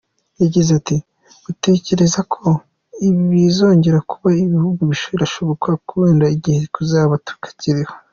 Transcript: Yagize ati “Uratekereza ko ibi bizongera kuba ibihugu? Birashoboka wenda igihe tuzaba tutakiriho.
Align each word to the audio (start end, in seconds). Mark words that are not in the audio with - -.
Yagize 0.41 0.69
ati 0.79 0.95
“Uratekereza 1.43 2.19
ko 2.33 2.41
ibi 3.07 3.23
bizongera 3.33 3.99
kuba 4.09 4.27
ibihugu? 4.43 4.81
Birashoboka 5.11 5.65
wenda 6.01 6.25
igihe 6.35 6.59
tuzaba 6.75 7.13
tutakiriho. 7.27 7.93